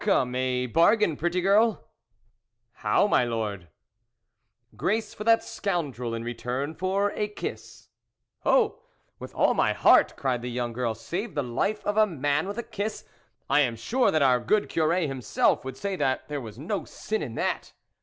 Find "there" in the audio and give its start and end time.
15.95-16.41